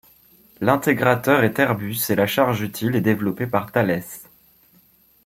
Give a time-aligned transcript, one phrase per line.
[0.61, 4.27] L'intégrateur est Airbus et la charge utile est développée par Thalès.